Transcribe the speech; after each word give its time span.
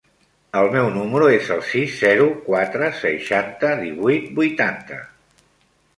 El 0.61 0.69
meu 0.75 0.87
número 0.93 1.27
es 1.33 1.51
el 1.57 1.61
sis, 1.67 1.99
zero, 2.05 2.25
quatre, 2.47 2.89
seixanta, 3.03 3.75
divuit, 3.85 4.29
vuitanta. 4.41 4.99